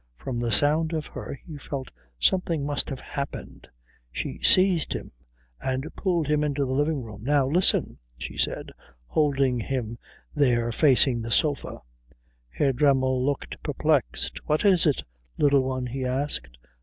[0.15, 3.67] From the sound of her he felt something must have happened.
[4.11, 5.11] She seized him
[5.61, 7.23] and pulled him into the living room.
[7.23, 8.71] "Now listen," she said,
[9.05, 9.99] holding him
[10.33, 11.81] there facing the sofa.
[12.49, 14.39] Herr Dremmel looked perplexed.
[14.47, 15.03] "What is it,
[15.37, 16.57] Little One?" he asked.